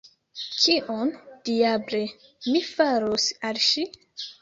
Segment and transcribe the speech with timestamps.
[0.61, 1.11] Kion,
[1.51, 2.01] diable,
[2.49, 3.91] mi farus al ŝi?